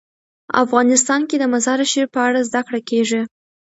افغانستان 0.63 1.21
کې 1.29 1.35
د 1.39 1.43
مزارشریف 1.53 2.09
په 2.15 2.21
اړه 2.27 2.39
زده 2.47 2.61
کړه 2.67 2.79
کېږي. 2.89 3.21